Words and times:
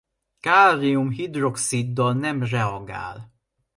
Kálium-hidroxiddal 0.41 2.13
nem 2.13 2.43
reagál. 2.43 3.33